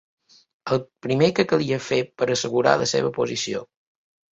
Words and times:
El 0.75 0.81
primer 1.07 1.29
que 1.41 1.47
calia 1.53 1.79
fer 1.91 2.01
per 2.21 2.31
assegurar 2.39 2.77
la 2.85 2.93
seva 2.97 3.17
posició 3.23 3.67